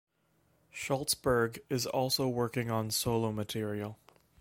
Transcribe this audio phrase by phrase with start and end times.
[0.73, 3.99] Schultzberg is also working on solo material.